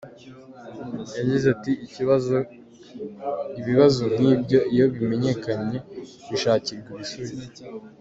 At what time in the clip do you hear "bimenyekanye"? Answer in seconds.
4.95-5.77